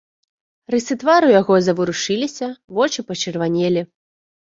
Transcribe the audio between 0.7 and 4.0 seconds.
Рысы твару яго заварушыліся, вочы пачырванелі.